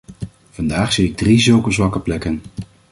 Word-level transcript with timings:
Vandaag 0.49 0.93
zie 0.93 1.09
ik 1.09 1.17
drie 1.17 1.39
zulke 1.39 1.71
zwakke 1.71 1.99
plekken. 1.99 2.41